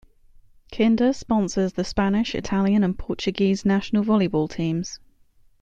[0.71, 4.99] Kinder sponsors the Spanish, Italian and Portuguese national volleyball teams.